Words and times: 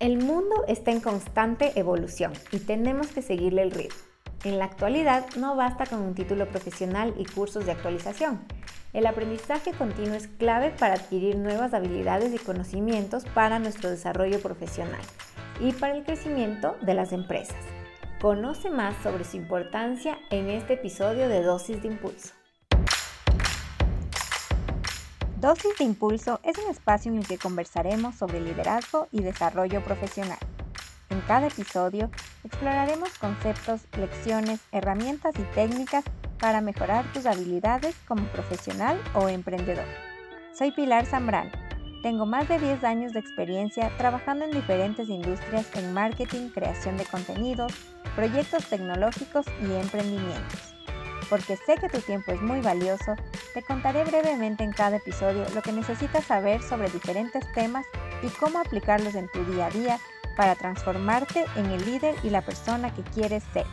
El 0.00 0.18
mundo 0.18 0.64
está 0.68 0.92
en 0.92 1.00
constante 1.00 1.72
evolución 1.74 2.32
y 2.52 2.60
tenemos 2.60 3.08
que 3.08 3.20
seguirle 3.20 3.62
el 3.62 3.72
ritmo. 3.72 3.98
En 4.44 4.58
la 4.58 4.66
actualidad 4.66 5.26
no 5.36 5.56
basta 5.56 5.86
con 5.86 6.00
un 6.02 6.14
título 6.14 6.46
profesional 6.46 7.14
y 7.18 7.24
cursos 7.24 7.66
de 7.66 7.72
actualización. 7.72 8.46
El 8.92 9.06
aprendizaje 9.06 9.72
continuo 9.72 10.14
es 10.14 10.28
clave 10.28 10.70
para 10.70 10.94
adquirir 10.94 11.36
nuevas 11.36 11.74
habilidades 11.74 12.32
y 12.32 12.38
conocimientos 12.38 13.24
para 13.34 13.58
nuestro 13.58 13.90
desarrollo 13.90 14.38
profesional 14.40 15.02
y 15.60 15.72
para 15.72 15.96
el 15.96 16.04
crecimiento 16.04 16.76
de 16.80 16.94
las 16.94 17.12
empresas. 17.12 17.58
Conoce 18.20 18.70
más 18.70 18.94
sobre 19.02 19.24
su 19.24 19.36
importancia 19.36 20.16
en 20.30 20.48
este 20.48 20.74
episodio 20.74 21.28
de 21.28 21.42
Dosis 21.42 21.82
de 21.82 21.88
Impulso. 21.88 22.37
Dosis 25.40 25.78
de 25.78 25.84
Impulso 25.84 26.40
es 26.42 26.58
un 26.58 26.68
espacio 26.68 27.12
en 27.12 27.18
el 27.18 27.26
que 27.26 27.38
conversaremos 27.38 28.16
sobre 28.16 28.40
liderazgo 28.40 29.06
y 29.12 29.22
desarrollo 29.22 29.84
profesional. 29.84 30.38
En 31.10 31.20
cada 31.20 31.46
episodio 31.46 32.10
exploraremos 32.42 33.16
conceptos, 33.18 33.82
lecciones, 33.96 34.58
herramientas 34.72 35.36
y 35.38 35.42
técnicas 35.54 36.02
para 36.40 36.60
mejorar 36.60 37.04
tus 37.12 37.24
habilidades 37.24 37.94
como 38.08 38.24
profesional 38.32 39.00
o 39.14 39.28
emprendedor. 39.28 39.86
Soy 40.52 40.72
Pilar 40.72 41.06
Zambrano. 41.06 41.52
Tengo 42.02 42.26
más 42.26 42.48
de 42.48 42.58
10 42.58 42.82
años 42.82 43.12
de 43.12 43.20
experiencia 43.20 43.96
trabajando 43.96 44.44
en 44.44 44.50
diferentes 44.50 45.08
industrias 45.08 45.68
en 45.76 45.94
marketing, 45.94 46.48
creación 46.48 46.96
de 46.96 47.04
contenidos, 47.04 47.72
proyectos 48.16 48.66
tecnológicos 48.66 49.46
y 49.62 49.72
emprendimientos 49.72 50.77
porque 51.28 51.56
sé 51.56 51.76
que 51.76 51.88
tu 51.88 52.00
tiempo 52.00 52.32
es 52.32 52.40
muy 52.40 52.60
valioso, 52.60 53.16
te 53.54 53.62
contaré 53.62 54.04
brevemente 54.04 54.64
en 54.64 54.72
cada 54.72 54.96
episodio 54.96 55.44
lo 55.54 55.62
que 55.62 55.72
necesitas 55.72 56.24
saber 56.24 56.62
sobre 56.62 56.90
diferentes 56.90 57.44
temas 57.52 57.86
y 58.22 58.28
cómo 58.28 58.58
aplicarlos 58.58 59.14
en 59.14 59.28
tu 59.28 59.44
día 59.44 59.66
a 59.66 59.70
día 59.70 59.98
para 60.36 60.54
transformarte 60.54 61.44
en 61.56 61.66
el 61.66 61.84
líder 61.84 62.14
y 62.22 62.30
la 62.30 62.42
persona 62.42 62.94
que 62.94 63.02
quieres 63.02 63.42
ser. 63.52 63.66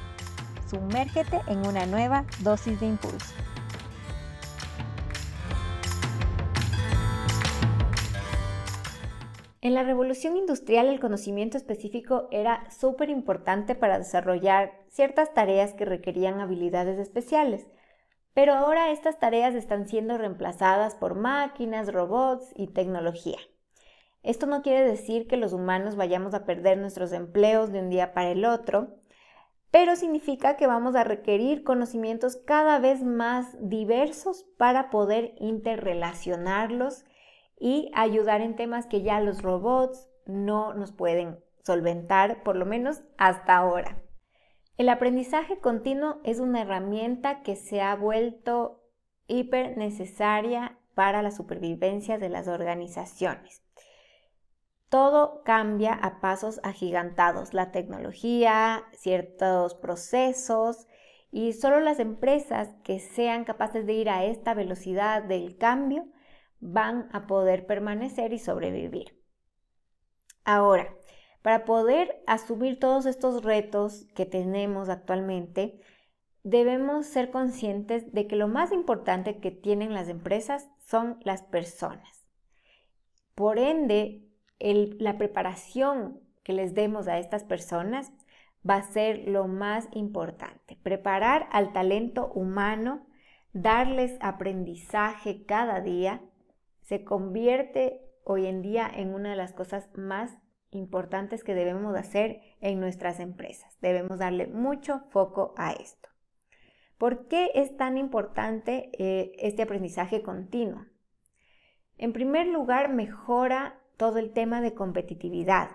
Sumérgete 0.70 1.42
en 1.48 1.66
una 1.66 1.86
nueva 1.86 2.26
dosis 2.40 2.80
de 2.80 2.88
impulso. 2.88 3.34
En 9.66 9.74
la 9.74 9.82
revolución 9.82 10.38
industrial 10.38 10.90
el 10.90 11.00
conocimiento 11.00 11.58
específico 11.58 12.28
era 12.30 12.70
súper 12.70 13.10
importante 13.10 13.74
para 13.74 13.98
desarrollar 13.98 14.74
ciertas 14.90 15.34
tareas 15.34 15.74
que 15.74 15.86
requerían 15.86 16.40
habilidades 16.40 17.00
especiales, 17.00 17.66
pero 18.36 18.54
ahora 18.54 18.92
estas 18.92 19.18
tareas 19.18 19.56
están 19.56 19.88
siendo 19.88 20.20
reemplazadas 20.20 20.94
por 20.94 21.16
máquinas, 21.16 21.92
robots 21.92 22.52
y 22.56 22.68
tecnología. 22.68 23.40
Esto 24.22 24.46
no 24.46 24.62
quiere 24.62 24.88
decir 24.88 25.26
que 25.26 25.36
los 25.36 25.52
humanos 25.52 25.96
vayamos 25.96 26.36
a 26.36 26.46
perder 26.46 26.78
nuestros 26.78 27.12
empleos 27.12 27.72
de 27.72 27.80
un 27.80 27.90
día 27.90 28.14
para 28.14 28.30
el 28.30 28.46
otro, 28.46 29.00
pero 29.72 29.96
significa 29.96 30.58
que 30.58 30.68
vamos 30.68 30.96
a 30.96 31.04
requerir 31.04 31.64
conocimientos 31.64 32.38
cada 32.46 32.78
vez 32.78 33.02
más 33.02 33.58
diversos 33.60 34.46
para 34.60 34.92
poder 34.92 35.34
interrelacionarlos 35.40 37.04
y 37.58 37.92
ayudar 37.94 38.42
en 38.42 38.56
temas 38.56 38.86
que 38.88 39.02
ya 39.02 39.20
los 39.20 39.42
robots 39.42 40.10
no 40.26 40.74
nos 40.74 40.92
pueden 40.92 41.40
solventar, 41.64 42.44
por 42.44 42.56
lo 42.56 42.66
menos 42.66 43.02
hasta 43.18 43.56
ahora. 43.56 44.02
El 44.78 44.90
aprendizaje 44.90 45.60
continuo 45.60 46.20
es 46.24 46.40
una 46.40 46.62
herramienta 46.62 47.42
que 47.42 47.56
se 47.56 47.82
ha 47.82 47.96
vuelto 47.96 48.84
hiper 49.28 49.78
necesaria 49.78 50.78
para 50.94 51.22
la 51.22 51.32
supervivencia 51.32 52.18
de 52.18 52.30
las 52.30 52.48
organizaciones. 52.48 53.64
Todo 54.90 55.44
cambia 55.44 55.94
a 55.94 56.20
pasos 56.20 56.60
agigantados, 56.64 57.54
la 57.54 57.72
tecnología, 57.72 58.84
ciertos 58.94 59.76
procesos 59.76 60.88
y 61.32 61.54
solo 61.54 61.80
las 61.80 62.00
empresas 62.00 62.70
que 62.84 63.00
sean 63.00 63.44
capaces 63.44 63.86
de 63.86 63.94
ir 63.94 64.10
a 64.10 64.26
esta 64.26 64.54
velocidad 64.54 65.24
del 65.24 65.58
cambio 65.58 66.06
van 66.60 67.10
a 67.12 67.28
poder 67.28 67.66
permanecer 67.66 68.34
y 68.34 68.40
sobrevivir. 68.40 69.18
Ahora, 70.44 70.96
para 71.42 71.66
poder 71.66 72.24
asumir 72.28 72.80
todos 72.80 73.06
estos 73.06 73.44
retos 73.44 74.08
que 74.16 74.26
tenemos 74.26 74.90
actualmente, 74.90 75.80
debemos 76.44 77.08
ser 77.08 77.32
conscientes 77.32 78.12
de 78.14 78.28
que 78.28 78.36
lo 78.36 78.48
más 78.48 78.72
importante 78.72 79.40
que 79.40 79.52
tienen 79.52 79.94
las 79.94 80.10
empresas 80.10 80.70
son 80.80 81.20
las 81.24 81.42
personas. 81.44 82.26
Por 83.34 83.60
ende, 83.60 84.24
la 84.60 85.18
preparación 85.18 86.22
que 86.44 86.54
les 86.54 86.74
demos 86.74 87.08
a 87.08 87.20
estas 87.20 87.44
personas 87.44 88.12
va 88.68 88.78
a 88.78 88.92
ser 88.92 89.28
lo 89.28 89.48
más 89.48 89.88
importante. 89.92 90.78
Preparar 90.82 91.48
al 91.52 91.74
talento 91.74 92.32
humano, 92.34 93.06
darles 93.54 94.18
aprendizaje 94.22 95.46
cada 95.46 95.82
día 95.82 96.22
se 96.86 97.04
convierte 97.04 98.00
hoy 98.24 98.46
en 98.46 98.62
día 98.62 98.90
en 98.92 99.14
una 99.14 99.32
de 99.32 99.36
las 99.36 99.54
cosas 99.54 99.90
más 99.96 100.38
importantes 100.70 101.44
que 101.44 101.56
debemos 101.56 101.96
hacer 101.96 102.42
en 102.62 102.80
nuestras 102.80 103.20
empresas. 103.20 103.78
Debemos 103.82 104.20
darle 104.20 104.48
mucho 104.48 105.02
foco 105.10 105.54
a 105.58 105.72
esto. 105.72 106.10
¿Por 106.98 107.28
qué 107.28 107.52
es 107.56 107.76
tan 107.76 107.98
importante 107.98 108.92
eh, 109.00 109.34
este 109.40 109.64
aprendizaje 109.64 110.22
continuo? 110.22 110.86
En 111.98 112.14
primer 112.14 112.48
lugar, 112.48 112.90
mejora 112.90 113.82
todo 113.98 114.20
el 114.20 114.32
tema 114.32 114.62
de 114.62 114.74
competitividad. 114.74 115.72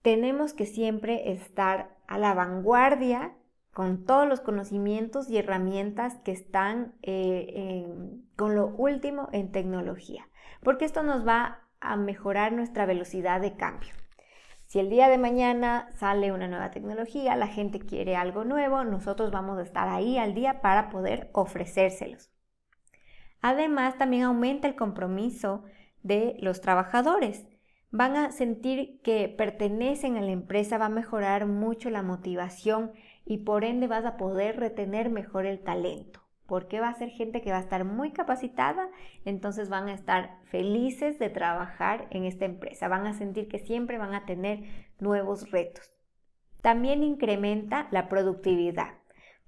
Tenemos 0.00 0.54
que 0.54 0.66
siempre 0.66 1.32
estar 1.32 1.96
a 2.06 2.18
la 2.18 2.34
vanguardia 2.34 3.36
con 3.74 4.04
todos 4.04 4.26
los 4.26 4.40
conocimientos 4.40 5.28
y 5.28 5.36
herramientas 5.36 6.14
que 6.24 6.32
están 6.32 6.94
eh, 7.02 7.86
con 8.36 8.54
lo 8.54 8.68
último 8.68 9.28
en 9.32 9.52
tecnología, 9.52 10.28
porque 10.62 10.84
esto 10.84 11.02
nos 11.02 11.26
va 11.26 11.60
a 11.80 11.96
mejorar 11.96 12.52
nuestra 12.52 12.86
velocidad 12.86 13.40
de 13.40 13.56
cambio. 13.56 13.92
Si 14.66 14.78
el 14.78 14.90
día 14.90 15.08
de 15.08 15.18
mañana 15.18 15.88
sale 15.96 16.32
una 16.32 16.48
nueva 16.48 16.70
tecnología, 16.70 17.36
la 17.36 17.48
gente 17.48 17.80
quiere 17.80 18.16
algo 18.16 18.44
nuevo, 18.44 18.82
nosotros 18.84 19.30
vamos 19.30 19.58
a 19.58 19.62
estar 19.62 19.88
ahí 19.88 20.18
al 20.18 20.34
día 20.34 20.60
para 20.62 20.88
poder 20.88 21.30
ofrecérselos. 21.32 22.30
Además, 23.40 23.98
también 23.98 24.22
aumenta 24.22 24.66
el 24.66 24.74
compromiso 24.74 25.64
de 26.02 26.36
los 26.40 26.60
trabajadores. 26.60 27.46
Van 27.90 28.16
a 28.16 28.32
sentir 28.32 29.00
que 29.02 29.28
pertenecen 29.28 30.16
a 30.16 30.22
la 30.22 30.32
empresa, 30.32 30.78
va 30.78 30.86
a 30.86 30.88
mejorar 30.88 31.46
mucho 31.46 31.90
la 31.90 32.02
motivación 32.02 32.92
y 33.26 33.38
por 33.38 33.64
ende 33.64 33.86
vas 33.86 34.04
a 34.04 34.16
poder 34.16 34.58
retener 34.58 35.10
mejor 35.10 35.46
el 35.46 35.60
talento. 35.60 36.20
Porque 36.46 36.78
va 36.78 36.88
a 36.88 36.94
ser 36.94 37.08
gente 37.08 37.40
que 37.40 37.50
va 37.50 37.56
a 37.56 37.62
estar 37.62 37.84
muy 37.84 38.12
capacitada, 38.12 38.90
entonces 39.24 39.70
van 39.70 39.88
a 39.88 39.94
estar 39.94 40.38
felices 40.44 41.18
de 41.18 41.30
trabajar 41.30 42.06
en 42.10 42.24
esta 42.24 42.44
empresa, 42.44 42.88
van 42.88 43.06
a 43.06 43.14
sentir 43.14 43.48
que 43.48 43.58
siempre 43.58 43.96
van 43.96 44.14
a 44.14 44.26
tener 44.26 44.62
nuevos 44.98 45.50
retos. 45.50 45.90
También 46.60 47.02
incrementa 47.02 47.88
la 47.90 48.10
productividad, 48.10 48.90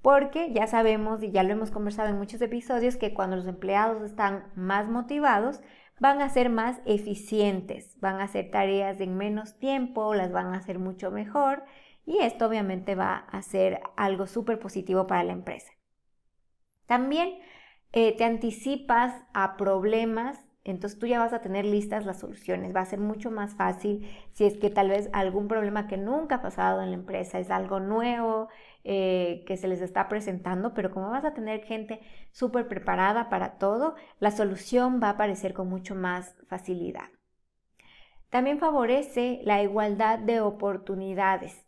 porque 0.01 0.53
ya 0.55 0.67
sabemos 0.67 1.23
y 1.23 1.31
ya 1.33 1.43
lo 1.43 1.53
hemos 1.53 1.71
conversado 1.71 2.09
en 2.09 2.19
muchos 2.19 2.41
episodios 2.41 2.97
que 2.97 3.13
cuando 3.13 3.37
los 3.37 3.47
empleados 3.47 4.03
están 4.03 4.51
más 4.55 4.89
motivados, 4.89 5.61
van 5.99 6.23
a 6.23 6.31
ser 6.31 6.49
más 6.49 6.81
eficientes, 6.87 7.99
van 8.01 8.21
a 8.21 8.25
hacer 8.25 8.51
tareas 8.51 9.01
en 9.01 9.17
menos 9.17 9.59
tiempo, 9.59 10.15
las 10.15 10.33
van 10.33 10.55
a 10.55 10.59
hacer 10.59 10.79
mucho 10.79 11.11
mejor 11.11 11.65
y 12.07 12.19
esto 12.21 12.47
obviamente 12.47 12.95
va 12.95 13.17
a 13.17 13.43
ser 13.43 13.81
algo 13.97 14.27
súper 14.27 14.59
positivo 14.61 15.07
para 15.07 15.25
la 15.25 15.33
empresa. 15.33 15.73
También 16.87 17.41
eh, 17.93 18.17
te 18.17 18.25
anticipas 18.25 19.13
a 19.35 19.57
problemas, 19.57 20.41
entonces 20.63 20.99
tú 20.99 21.07
ya 21.07 21.19
vas 21.19 21.33
a 21.33 21.41
tener 21.41 21.65
listas 21.65 22.07
las 22.07 22.21
soluciones, 22.21 22.75
va 22.75 22.81
a 22.81 22.87
ser 22.87 23.01
mucho 23.01 23.31
más 23.33 23.55
fácil 23.55 24.09
si 24.33 24.45
es 24.45 24.57
que 24.57 24.71
tal 24.71 24.91
vez 24.91 25.11
algún 25.13 25.49
problema 25.49 25.89
que 25.89 25.97
nunca 25.97 26.37
ha 26.37 26.43
pasado 26.43 26.81
en 26.83 26.91
la 26.91 26.97
empresa 26.97 27.41
es 27.41 27.51
algo 27.51 27.81
nuevo 27.81 28.49
eh, 28.85 29.45
que 29.47 29.57
se 29.57 29.67
les 29.67 29.81
está 29.81 30.09
presentando, 30.09 30.75
pero 30.75 30.93
como 30.93 31.11
vas 31.11 31.25
a 31.25 31.35
tener 31.35 31.65
gente 31.65 32.01
súper 32.31 32.69
preparada 32.69 33.29
para 33.29 33.59
todo, 33.59 33.97
la 34.21 34.31
solución 34.31 35.01
va 35.03 35.09
a 35.09 35.13
aparecer 35.13 35.55
con 35.55 35.69
mucho 35.69 35.97
más 35.97 36.37
facilidad. 36.47 37.09
También 38.31 38.59
favorece 38.59 39.41
la 39.45 39.63
igualdad 39.63 40.19
de 40.19 40.41
oportunidades 40.41 41.66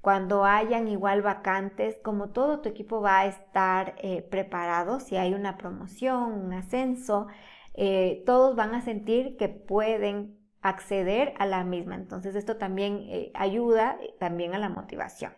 cuando 0.00 0.44
hayan 0.44 0.88
igual 0.88 1.22
vacantes, 1.22 1.98
como 2.02 2.30
todo 2.30 2.60
tu 2.60 2.68
equipo 2.68 3.00
va 3.00 3.20
a 3.20 3.26
estar 3.26 3.94
eh, 3.98 4.22
preparado, 4.22 5.00
si 5.00 5.16
hay 5.16 5.34
una 5.34 5.58
promoción, 5.58 6.32
un 6.32 6.52
ascenso, 6.52 7.26
eh, 7.74 8.22
todos 8.26 8.56
van 8.56 8.74
a 8.74 8.80
sentir 8.82 9.36
que 9.36 9.48
pueden 9.48 10.38
acceder 10.60 11.34
a 11.38 11.46
la 11.46 11.64
misma. 11.64 11.96
Entonces 11.96 12.34
esto 12.36 12.56
también 12.56 13.04
eh, 13.08 13.32
ayuda 13.34 13.98
también 14.18 14.54
a 14.54 14.58
la 14.58 14.68
motivación. 14.68 15.32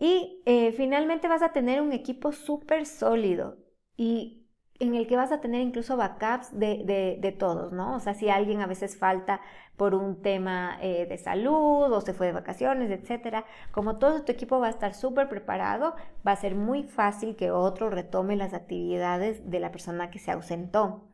Y 0.00 0.42
finalmente 0.76 1.26
vas 1.26 1.42
a 1.42 1.52
tener 1.52 1.82
un 1.82 1.92
equipo 1.92 2.30
súper 2.30 2.86
sólido 2.86 3.58
y 3.96 4.37
en 4.80 4.94
el 4.94 5.06
que 5.08 5.16
vas 5.16 5.32
a 5.32 5.40
tener 5.40 5.60
incluso 5.60 5.96
backups 5.96 6.56
de, 6.58 7.36
todos, 7.38 7.72
¿no? 7.72 7.96
O 7.96 8.00
sea, 8.00 8.14
si 8.14 8.28
alguien 8.28 8.60
a 8.60 8.66
veces 8.66 8.96
falta 8.96 9.40
por 9.76 9.94
un 9.94 10.22
tema 10.22 10.78
eh, 10.80 11.06
de 11.06 11.18
salud 11.18 11.92
o 11.92 12.00
se 12.00 12.14
fue 12.14 12.26
de 12.26 12.32
vacaciones, 12.32 12.90
etcétera, 12.90 13.44
como 13.72 13.98
todo 13.98 14.22
tu 14.24 14.32
equipo 14.32 14.60
va 14.60 14.68
a 14.68 14.70
estar 14.70 14.94
súper 14.94 15.28
preparado, 15.28 15.94
va 16.26 16.32
a 16.32 16.36
ser 16.36 16.54
muy 16.54 16.84
fácil 16.84 17.36
que 17.36 17.50
otro 17.50 17.90
retome 17.90 18.36
las 18.36 18.54
actividades 18.54 19.50
de 19.50 19.60
la 19.60 19.72
persona 19.72 20.10
que 20.10 20.18
se 20.20 20.30
ausentó. 20.30 21.04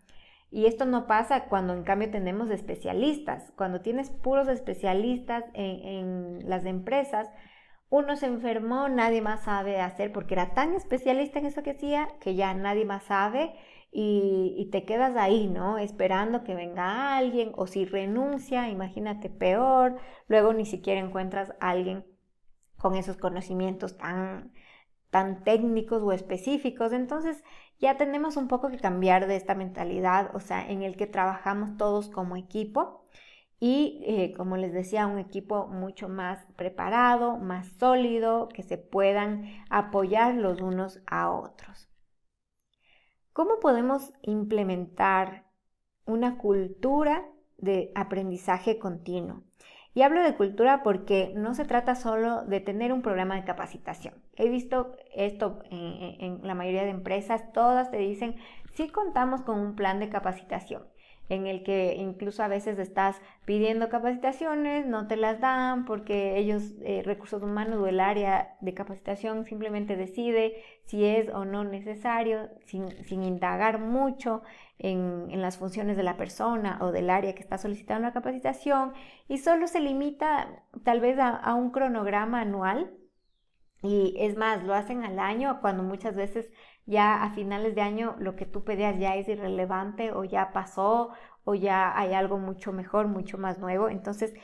Y 0.50 0.66
esto 0.66 0.84
no 0.84 1.06
pasa 1.06 1.46
cuando 1.46 1.72
en 1.74 1.82
cambio 1.84 2.10
tenemos 2.10 2.50
especialistas. 2.50 3.52
Cuando 3.56 3.80
tienes 3.80 4.10
puros 4.10 4.46
especialistas 4.48 5.44
en 5.54 6.48
las 6.48 6.64
empresas, 6.64 7.28
uno 7.94 8.16
se 8.16 8.26
enfermó, 8.26 8.88
nadie 8.88 9.22
más 9.22 9.44
sabe 9.44 9.80
hacer 9.80 10.12
porque 10.12 10.34
era 10.34 10.52
tan 10.52 10.74
especialista 10.74 11.38
en 11.38 11.46
eso 11.46 11.62
que 11.62 11.70
hacía 11.70 12.08
que 12.20 12.34
ya 12.34 12.52
nadie 12.52 12.84
más 12.84 13.04
sabe 13.04 13.54
y, 13.92 14.68
te 14.72 14.84
quedas 14.84 15.16
ahí, 15.16 15.46
¿no? 15.46 15.78
Esperando 15.78 16.42
que 16.42 16.56
venga 16.56 17.16
alguien 17.16 17.52
o 17.54 17.68
si 17.68 17.84
renuncia, 17.84 18.68
imagínate 18.68 19.30
peor, 19.30 19.98
luego 20.26 20.52
ni 20.52 20.66
siquiera 20.66 21.00
encuentras 21.00 21.52
a 21.60 21.70
alguien 21.70 22.04
con 22.76 22.96
esos 22.96 23.16
conocimientos 23.16 23.96
tan, 23.96 24.52
tan 25.10 25.44
técnicos 25.44 26.02
o 26.02 26.10
específicos. 26.10 26.92
Entonces 26.92 27.44
ya 27.78 27.96
tenemos 27.96 28.36
un 28.36 28.48
poco 28.48 28.70
que 28.70 28.78
cambiar 28.78 29.28
de 29.28 29.36
esta 29.36 29.54
mentalidad, 29.54 30.34
o 30.34 30.40
sea, 30.40 30.68
en 30.68 30.82
el 30.82 30.96
que 30.96 31.06
trabajamos 31.06 31.76
todos 31.76 32.08
como 32.08 32.36
equipo 32.36 33.03
y, 33.60 34.02
eh, 34.06 34.34
como 34.36 34.56
les 34.56 34.72
decía, 34.72 35.06
un 35.06 35.18
equipo 35.18 35.66
mucho 35.68 36.08
más 36.08 36.46
preparado, 36.56 37.38
más 37.38 37.68
sólido, 37.78 38.48
que 38.48 38.62
se 38.62 38.78
puedan 38.78 39.44
apoyar 39.70 40.34
los 40.34 40.60
unos 40.60 41.00
a 41.06 41.30
otros. 41.30 41.88
¿Cómo 43.32 43.60
podemos 43.60 44.12
implementar 44.22 45.46
una 46.04 46.38
cultura 46.38 47.24
de 47.56 47.90
aprendizaje 47.94 48.78
continuo? 48.78 49.42
Y 49.94 50.02
hablo 50.02 50.22
de 50.22 50.34
cultura 50.34 50.82
porque 50.82 51.32
no 51.36 51.54
se 51.54 51.64
trata 51.64 51.94
solo 51.94 52.44
de 52.44 52.58
tener 52.60 52.92
un 52.92 53.02
programa 53.02 53.36
de 53.36 53.44
capacitación. 53.44 54.14
He 54.34 54.48
visto 54.48 54.96
esto 55.14 55.60
en, 55.70 56.20
en 56.20 56.46
la 56.46 56.56
mayoría 56.56 56.82
de 56.82 56.90
empresas, 56.90 57.52
todas 57.52 57.92
te 57.92 57.98
dicen, 57.98 58.34
sí 58.74 58.88
contamos 58.88 59.42
con 59.42 59.60
un 59.60 59.76
plan 59.76 60.00
de 60.00 60.08
capacitación 60.08 60.82
en 61.28 61.46
el 61.46 61.62
que 61.62 61.96
incluso 61.96 62.42
a 62.42 62.48
veces 62.48 62.78
estás 62.78 63.20
pidiendo 63.44 63.88
capacitaciones, 63.88 64.86
no 64.86 65.06
te 65.06 65.16
las 65.16 65.40
dan 65.40 65.84
porque 65.86 66.36
ellos, 66.36 66.74
eh, 66.82 67.02
recursos 67.04 67.42
humanos 67.42 67.78
o 67.80 67.86
el 67.86 68.00
área 68.00 68.56
de 68.60 68.74
capacitación 68.74 69.44
simplemente 69.46 69.96
decide 69.96 70.62
si 70.84 71.04
es 71.04 71.30
o 71.30 71.44
no 71.44 71.64
necesario, 71.64 72.50
sin, 72.66 72.88
indagar 73.22 73.78
mucho 73.78 74.42
en, 74.78 75.40
las 75.40 75.56
funciones 75.56 75.96
de 75.96 76.02
la 76.02 76.16
persona 76.16 76.78
o 76.82 76.92
del 76.92 77.08
área 77.08 77.34
que 77.34 77.42
está 77.42 77.56
solicitando 77.58 78.06
la 78.06 78.12
capacitación 78.12 78.92
y 79.28 79.38
solo 79.38 79.66
se 79.66 79.80
limita 79.80 80.62
tal 80.84 81.00
vez 81.00 81.18
a 81.18 81.54
un 81.54 81.70
cronograma 81.70 82.42
anual. 82.42 82.92
Y 83.82 84.14
es 84.18 84.34
más, 84.36 84.64
lo 84.64 84.72
hacen 84.72 85.04
al 85.04 85.18
año 85.18 85.60
cuando 85.60 85.82
muchas 85.82 86.16
veces 86.16 86.50
ya 86.86 87.22
a 87.22 87.30
finales 87.30 87.74
de 87.74 87.80
año 87.80 88.16
lo 88.18 88.36
que 88.36 88.46
tú 88.46 88.64
pedías 88.64 88.98
ya 88.98 89.16
es 89.16 89.28
irrelevante 89.28 90.12
o 90.12 90.24
ya 90.24 90.52
pasó 90.52 91.10
o 91.44 91.54
ya 91.54 91.96
hay 91.98 92.14
algo 92.14 92.38
mucho 92.38 92.72
mejor, 92.72 93.08
mucho 93.08 93.38
más 93.38 93.58
nuevo. 93.58 93.88
Entonces, 93.88 94.34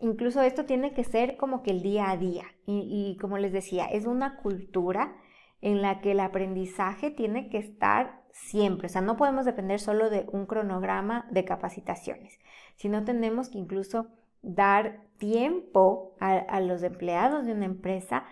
incluso 0.00 0.42
esto 0.42 0.64
tiene 0.64 0.92
que 0.92 1.04
ser 1.04 1.36
como 1.36 1.62
que 1.62 1.70
el 1.70 1.82
día 1.82 2.10
a 2.10 2.16
día. 2.16 2.44
Y, 2.66 3.16
como 3.20 3.38
les 3.38 3.52
decía, 3.52 3.86
es 3.86 4.06
una 4.06 4.36
cultura 4.36 5.16
en 5.60 5.82
la 5.82 6.00
que 6.00 6.12
el 6.12 6.20
aprendizaje 6.20 7.10
tiene 7.10 7.48
que 7.48 7.58
estar 7.58 8.22
siempre. 8.32 8.86
O 8.86 8.90
sea, 8.90 9.00
no 9.00 9.16
podemos 9.16 9.44
depender 9.44 9.80
solo 9.80 10.10
de 10.10 10.26
un 10.30 10.46
cronograma 10.46 11.26
de 11.30 11.44
capacitaciones, 11.44 12.38
sino 12.76 13.04
tenemos 13.04 13.48
que 13.48 13.58
incluso 13.58 14.08
dar 14.42 15.00
tiempo 15.18 16.14
a, 16.20 16.60
los 16.60 16.82
empleados 16.82 17.46
de 17.46 17.52
una 17.52 17.64
empresa 17.64 18.24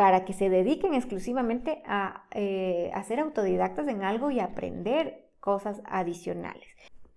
para 0.00 0.24
que 0.24 0.32
se 0.32 0.48
dediquen 0.48 0.94
exclusivamente 0.94 1.82
eh, 2.30 2.90
a, 2.94 3.02
ser 3.02 3.20
autodidactas 3.20 3.86
en 3.86 4.02
algo 4.02 4.30
y 4.30 4.40
aprender 4.40 5.28
cosas 5.40 5.82
adicionales. 5.84 6.66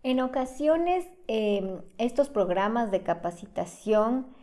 En 0.03 0.19
ocasiones, 0.19 1.07
em, 1.27 1.79
estos 1.97 2.27
programas 2.27 2.91
de 2.91 3.01
capacitación 3.01 4.35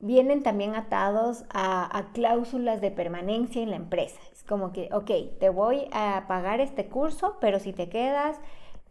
vienen 0.00 0.42
también 0.42 0.74
atados 0.74 1.44
a, 1.50 2.10
cláusulas 2.14 2.80
de 2.80 2.90
permanencia 2.90 3.62
en 3.62 3.70
la 3.70 3.76
empresa. 3.76 4.18
Es 4.32 4.42
como 4.42 4.72
que, 4.72 4.88
ok, 4.92 5.38
te 5.38 5.50
voy 5.50 5.86
a 5.92 6.24
pagar 6.26 6.58
este 6.58 6.88
curso, 6.88 7.36
pero 7.40 7.60
si 7.60 7.72
te 7.72 7.88
quedas 7.88 8.40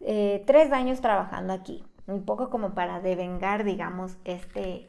eh, 0.00 0.42
tres 0.46 0.72
años 0.72 1.02
trabajando 1.02 1.52
aquí, 1.52 1.84
un 2.06 2.24
poco 2.24 2.48
como 2.48 2.72
para 2.72 3.00
devengar, 3.00 3.64
digamos, 3.64 4.16
este, 4.24 4.88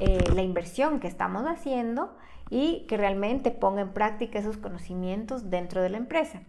eh, 0.00 0.18
la 0.34 0.42
inversión 0.42 1.00
que 1.00 1.08
estamos 1.08 1.44
haciendo 1.44 2.14
y 2.50 2.84
que 2.88 2.96
realmente 2.96 3.50
ponga 3.52 3.80
en 3.80 3.92
práctica 3.92 4.38
esos 4.38 4.58
conocimientos 4.58 5.48
dentro 5.48 5.80
de 5.80 5.90
la 5.90 5.98
empresa. 5.98 6.42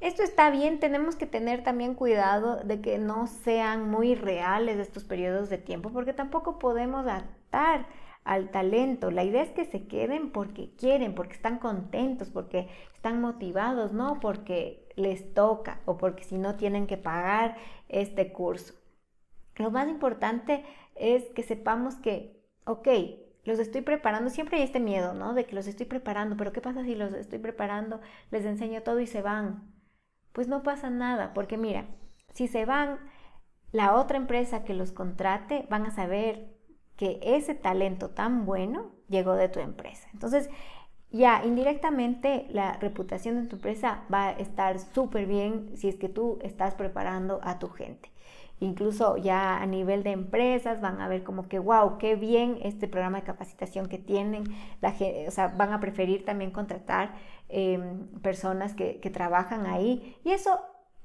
Esto 0.00 0.24
está 0.24 0.50
bien, 0.50 0.80
tenemos 0.80 1.14
que 1.14 1.26
tener 1.26 1.62
también 1.62 1.94
cuidado 1.94 2.56
de 2.64 2.80
que 2.80 2.98
no 2.98 3.28
sean 3.28 3.88
muy 3.88 4.16
reales 4.16 4.78
estos 4.78 5.04
periodos 5.04 5.48
de 5.48 5.58
tiempo, 5.58 5.90
porque 5.90 6.12
tampoco 6.12 6.58
podemos 6.58 7.06
atar 7.06 7.86
al 8.24 8.50
talento. 8.50 9.12
La 9.12 9.22
idea 9.22 9.42
es 9.42 9.50
que 9.50 9.64
se 9.64 9.86
queden 9.86 10.30
porque 10.32 10.70
quieren, 10.76 11.14
porque 11.14 11.34
están 11.34 11.58
contentos, 11.58 12.30
porque 12.30 12.68
están 12.94 13.20
motivados, 13.20 13.92
no 13.92 14.18
porque 14.18 14.88
les 14.96 15.34
toca 15.34 15.80
o 15.84 15.96
porque 15.96 16.24
si 16.24 16.36
no 16.36 16.56
tienen 16.56 16.88
que 16.88 16.96
pagar 16.96 17.56
este 17.88 18.32
curso. 18.32 18.74
Lo 19.56 19.70
más 19.70 19.88
importante 19.88 20.64
es 20.96 21.24
que 21.30 21.44
sepamos 21.44 21.94
que, 21.94 22.42
ok, 22.64 22.88
los 23.44 23.58
estoy 23.58 23.82
preparando, 23.82 24.30
siempre 24.30 24.58
hay 24.58 24.64
este 24.64 24.80
miedo, 24.80 25.14
¿no? 25.14 25.34
De 25.34 25.46
que 25.46 25.54
los 25.54 25.66
estoy 25.66 25.86
preparando, 25.86 26.36
pero 26.36 26.52
¿qué 26.52 26.60
pasa 26.60 26.84
si 26.84 26.94
los 26.94 27.12
estoy 27.12 27.38
preparando, 27.38 28.00
les 28.30 28.44
enseño 28.44 28.82
todo 28.82 29.00
y 29.00 29.06
se 29.06 29.22
van? 29.22 29.72
Pues 30.32 30.48
no 30.48 30.62
pasa 30.62 30.90
nada, 30.90 31.34
porque 31.34 31.58
mira, 31.58 31.86
si 32.32 32.48
se 32.48 32.64
van, 32.64 32.98
la 33.72 33.94
otra 33.94 34.18
empresa 34.18 34.64
que 34.64 34.74
los 34.74 34.92
contrate 34.92 35.66
van 35.70 35.86
a 35.86 35.90
saber 35.90 36.54
que 36.96 37.18
ese 37.22 37.54
talento 37.54 38.10
tan 38.10 38.44
bueno 38.44 38.92
llegó 39.08 39.34
de 39.34 39.48
tu 39.48 39.60
empresa. 39.60 40.08
Entonces, 40.12 40.48
ya 41.10 41.42
indirectamente 41.44 42.46
la 42.50 42.74
reputación 42.74 43.42
de 43.42 43.48
tu 43.48 43.56
empresa 43.56 44.04
va 44.12 44.28
a 44.28 44.32
estar 44.32 44.78
súper 44.78 45.26
bien 45.26 45.76
si 45.76 45.88
es 45.88 45.96
que 45.96 46.08
tú 46.08 46.38
estás 46.42 46.74
preparando 46.74 47.40
a 47.42 47.58
tu 47.58 47.68
gente 47.68 48.12
incluso 48.62 49.16
ya 49.16 49.60
a 49.60 49.66
nivel 49.66 50.02
de 50.02 50.12
empresas 50.12 50.80
van 50.80 51.00
a 51.00 51.08
ver 51.08 51.24
como 51.24 51.48
que, 51.48 51.58
wow, 51.58 51.98
qué 51.98 52.14
bien 52.14 52.58
este 52.62 52.88
programa 52.88 53.18
de 53.18 53.24
capacitación 53.24 53.88
que 53.88 53.98
tienen, 53.98 54.44
la, 54.80 54.94
o 55.26 55.30
sea, 55.30 55.48
van 55.48 55.72
a 55.72 55.80
preferir 55.80 56.24
también 56.24 56.52
contratar 56.52 57.14
em, 57.48 58.06
personas 58.20 58.74
que, 58.74 58.98
trabajan 59.12 59.66
ahí. 59.66 60.16
Y 60.24 60.30
eso 60.30 60.60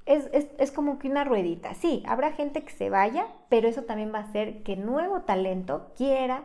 es, 0.06 0.28
es, 0.32 0.72
como 0.72 0.98
que 0.98 1.08
una 1.08 1.24
ruedita. 1.24 1.74
Sí, 1.74 2.02
habrá 2.06 2.32
gente 2.32 2.62
que 2.62 2.72
se 2.72 2.90
vaya, 2.90 3.26
pero 3.48 3.68
eso 3.68 3.82
también 3.82 4.12
va 4.14 4.20
a 4.20 4.22
hacer 4.22 4.62
que 4.62 4.76
nuevo 4.76 5.22
talento 5.22 5.92
quiera 5.96 6.44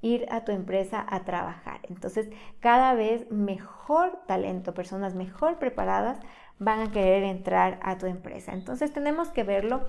ir 0.00 0.26
a 0.30 0.44
tu 0.44 0.52
empresa 0.52 1.04
a 1.08 1.24
trabajar. 1.24 1.80
Entonces, 1.88 2.28
cada 2.60 2.94
vez 2.94 3.30
mejor 3.30 4.20
talento, 4.26 4.74
personas 4.74 5.14
mejor 5.14 5.58
preparadas 5.58 6.18
van 6.58 6.80
a 6.80 6.90
querer 6.90 7.24
entrar 7.24 7.78
a 7.82 7.98
tu 7.98 8.06
empresa. 8.06 8.52
Entonces, 8.52 8.92
tenemos 8.92 9.28
que 9.28 9.44
verlo 9.44 9.82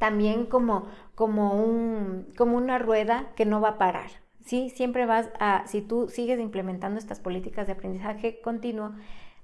también 0.00 0.46
como, 0.46 0.86
como, 1.14 1.62
un, 1.62 2.26
como 2.36 2.56
una 2.56 2.78
rueda 2.78 3.26
que 3.36 3.44
no 3.44 3.60
va 3.60 3.68
a 3.68 3.78
parar. 3.78 4.10
¿sí? 4.44 4.70
Siempre 4.70 5.04
vas 5.04 5.28
a, 5.38 5.64
si 5.66 5.82
tú 5.82 6.08
sigues 6.08 6.40
implementando 6.40 6.98
estas 6.98 7.20
políticas 7.20 7.66
de 7.66 7.74
aprendizaje 7.74 8.40
continuo, 8.40 8.92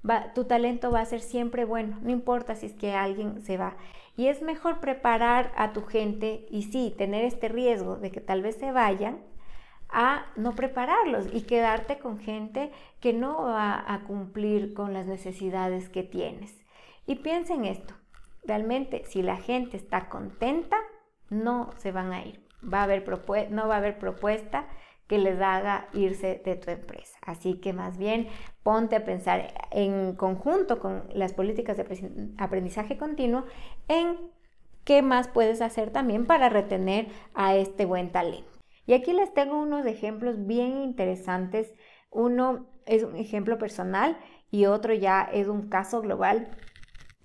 va, 0.08 0.32
tu 0.32 0.44
talento 0.44 0.90
va 0.90 1.00
a 1.00 1.04
ser 1.04 1.20
siempre 1.20 1.66
bueno, 1.66 1.98
no 2.00 2.10
importa 2.10 2.54
si 2.54 2.66
es 2.66 2.72
que 2.72 2.94
alguien 2.94 3.42
se 3.42 3.58
va. 3.58 3.76
Y 4.16 4.28
es 4.28 4.40
mejor 4.40 4.80
preparar 4.80 5.52
a 5.56 5.74
tu 5.74 5.82
gente 5.82 6.46
y 6.50 6.62
sí, 6.62 6.94
tener 6.96 7.26
este 7.26 7.48
riesgo 7.48 7.96
de 7.96 8.10
que 8.10 8.22
tal 8.22 8.40
vez 8.40 8.56
se 8.56 8.72
vayan, 8.72 9.18
a 9.90 10.26
no 10.36 10.54
prepararlos 10.54 11.26
y 11.32 11.42
quedarte 11.42 11.98
con 11.98 12.18
gente 12.18 12.72
que 13.00 13.12
no 13.12 13.42
va 13.42 13.84
a 13.86 14.04
cumplir 14.04 14.74
con 14.74 14.94
las 14.94 15.06
necesidades 15.06 15.90
que 15.90 16.02
tienes. 16.02 16.58
Y 17.06 17.16
piensa 17.16 17.54
en 17.54 17.66
esto, 17.66 17.94
realmente 18.46 19.04
si 19.06 19.22
la 19.22 19.36
gente 19.36 19.76
está 19.76 20.08
contenta, 20.08 20.76
no 21.30 21.70
se 21.78 21.92
van 21.92 22.12
a 22.12 22.24
ir. 22.24 22.46
Va 22.62 22.80
a 22.80 22.84
haber 22.84 23.04
no 23.50 23.68
va 23.68 23.74
a 23.74 23.78
haber 23.78 23.98
propuesta 23.98 24.66
que 25.06 25.18
les 25.18 25.40
haga 25.40 25.88
irse 25.92 26.42
de 26.44 26.56
tu 26.56 26.70
empresa. 26.70 27.16
Así 27.22 27.60
que 27.60 27.72
más 27.72 27.96
bien 27.96 28.28
ponte 28.62 28.96
a 28.96 29.04
pensar 29.04 29.52
en 29.70 30.16
conjunto 30.16 30.80
con 30.80 31.04
las 31.12 31.32
políticas 31.32 31.76
de 31.76 32.34
aprendizaje 32.38 32.98
continuo 32.98 33.44
en 33.88 34.16
qué 34.84 35.02
más 35.02 35.28
puedes 35.28 35.62
hacer 35.62 35.90
también 35.90 36.26
para 36.26 36.48
retener 36.48 37.08
a 37.34 37.54
este 37.56 37.84
buen 37.84 38.10
talento. 38.10 38.50
Y 38.86 38.94
aquí 38.94 39.12
les 39.12 39.32
tengo 39.34 39.60
unos 39.60 39.84
ejemplos 39.86 40.46
bien 40.46 40.82
interesantes. 40.82 41.72
Uno 42.10 42.66
es 42.86 43.02
un 43.02 43.16
ejemplo 43.16 43.58
personal 43.58 44.16
y 44.50 44.66
otro 44.66 44.94
ya 44.94 45.22
es 45.22 45.48
un 45.48 45.68
caso 45.68 46.00
global 46.00 46.48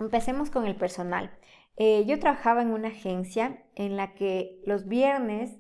Empecemos 0.02 0.50
con 0.50 0.66
el 0.66 0.76
personal. 0.76 1.30
Eh, 1.78 2.06
yo 2.08 2.18
trabajaba 2.18 2.64
en 2.64 2.74
una 2.74 2.88
agencia 2.88 3.64
en 3.76 3.98
la 3.98 4.16
que 4.16 4.60
los 4.66 4.88
viernes 4.88 5.60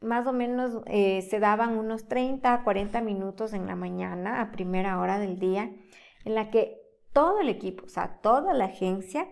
más 0.00 0.28
o 0.28 0.32
menos 0.32 0.82
eh, 0.86 1.22
se 1.22 1.40
daban 1.40 1.76
unos 1.76 2.06
30 2.06 2.54
a 2.54 2.62
40 2.62 3.00
minutos 3.00 3.52
en 3.52 3.66
la 3.66 3.74
mañana 3.74 4.40
a 4.40 4.52
primera 4.52 5.00
hora 5.00 5.18
del 5.18 5.40
día, 5.40 5.72
en 6.24 6.34
la 6.36 6.50
que 6.50 6.80
todo 7.12 7.40
el 7.40 7.48
equipo, 7.48 7.86
o 7.86 7.88
sea, 7.88 8.20
toda 8.22 8.54
la 8.54 8.66
agencia, 8.66 9.26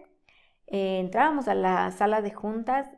eh, 0.67 0.99
entrábamos 0.99 1.47
a 1.47 1.55
la 1.55 1.93
sala 1.93 2.21
de 2.21 2.33
juntas 2.33 2.89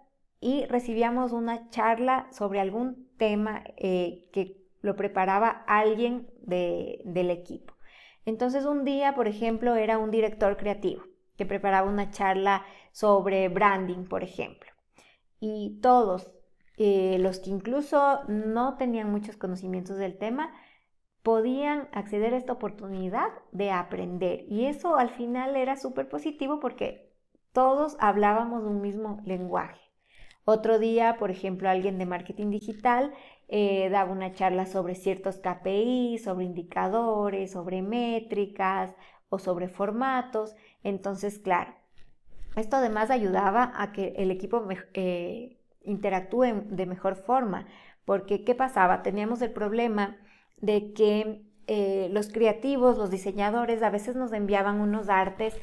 y 0.40 0.64
recibíamos 0.64 1.32
una 1.32 1.68
charla 1.68 2.28
sobre 2.32 2.60
algún 2.60 3.10
tema 3.18 3.62
que 3.76 4.56
lo 4.80 4.96
preparaba 4.96 5.64
alguien 5.66 6.30
del 6.40 7.30
equipo. 7.30 7.74
Entonces 8.24 8.64
un 8.64 8.84
día, 8.84 9.14
por 9.14 9.28
ejemplo, 9.28 9.74
era 9.74 9.98
un 9.98 10.10
director 10.10 10.56
creativo 10.56 11.02
que 11.36 11.46
preparaba 11.46 11.88
una 11.88 12.10
charla 12.10 12.64
sobre 12.92 13.48
branding, 13.48 14.04
por 14.04 14.22
ejemplo. 14.22 14.70
Y 15.40 15.78
todos, 15.82 16.32
eh, 16.76 17.18
los 17.20 17.40
que 17.40 17.50
incluso 17.50 18.20
no 18.28 18.76
tenían 18.76 19.10
muchos 19.10 19.36
conocimientos 19.36 19.96
del 19.96 20.18
tema, 20.18 20.52
podían 21.22 21.88
acceder 21.92 22.34
a 22.34 22.36
esta 22.36 22.52
oportunidad 22.52 23.28
de 23.52 23.70
aprender. 23.70 24.44
Y 24.48 24.66
eso 24.66 24.96
al 24.96 25.10
final 25.10 25.56
era 25.56 25.76
súper 25.76 26.08
positivo 26.08 26.60
porque 26.60 27.12
todos 27.52 27.96
hablábamos 28.00 28.62
un 28.64 28.80
mismo 28.80 29.20
lenguaje. 29.24 29.80
Otro 30.44 30.78
día, 30.78 31.16
por 31.18 31.32
ejemplo, 31.32 31.68
alguien 31.68 31.98
de 31.98 32.06
marketing 32.06 32.50
digital 32.50 33.12
eh, 33.48 33.88
daba 33.90 34.12
una 34.12 34.32
charla 34.32 34.66
sobre 34.66 34.94
ciertos 34.94 35.38
KPI, 35.38 36.18
sobre 36.18 36.44
indicadores, 36.44 37.50
sobre 37.50 37.82
métricas 37.82 38.94
o 39.28 39.38
sobre 39.38 39.68
formatos. 39.68 40.54
Entonces, 40.82 41.38
claro, 41.38 41.74
esto 42.56 42.76
además 42.76 43.10
ayudaba 43.10 43.72
a 43.76 43.92
que 43.92 44.14
el 44.16 44.30
equipo 44.30 44.66
eh, 44.94 45.58
interactúe 45.82 46.64
de 46.68 46.86
mejor 46.86 47.16
forma, 47.16 47.66
porque 48.04 48.44
¿qué 48.44 48.54
pasaba? 48.54 49.02
Teníamos 49.02 49.42
el 49.42 49.52
problema 49.52 50.16
de 50.56 50.92
que 50.92 51.42
eh, 51.66 52.08
los 52.12 52.28
creativos, 52.28 52.96
los 52.96 53.10
diseñadores, 53.10 53.82
a 53.82 53.90
veces 53.90 54.16
nos 54.16 54.32
enviaban 54.32 54.80
unos 54.80 55.08
artes 55.08 55.54